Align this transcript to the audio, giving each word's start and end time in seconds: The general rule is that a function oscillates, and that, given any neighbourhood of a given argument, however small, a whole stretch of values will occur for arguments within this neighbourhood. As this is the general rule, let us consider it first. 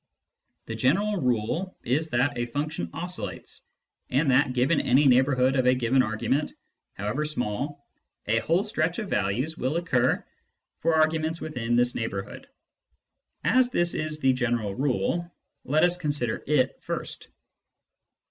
The 0.65 0.73
general 0.73 1.17
rule 1.17 1.77
is 1.83 2.09
that 2.09 2.35
a 2.35 2.47
function 2.47 2.89
oscillates, 2.91 3.61
and 4.09 4.31
that, 4.31 4.51
given 4.53 4.81
any 4.81 5.05
neighbourhood 5.05 5.55
of 5.55 5.67
a 5.67 5.75
given 5.75 6.01
argument, 6.01 6.53
however 6.93 7.23
small, 7.23 7.85
a 8.25 8.39
whole 8.39 8.63
stretch 8.63 8.97
of 8.97 9.11
values 9.11 9.59
will 9.59 9.77
occur 9.77 10.25
for 10.79 10.95
arguments 10.95 11.39
within 11.39 11.75
this 11.75 11.93
neighbourhood. 11.93 12.47
As 13.43 13.69
this 13.69 13.93
is 13.93 14.17
the 14.19 14.33
general 14.33 14.73
rule, 14.73 15.31
let 15.65 15.83
us 15.83 15.97
consider 15.99 16.43
it 16.47 16.81
first. 16.81 17.27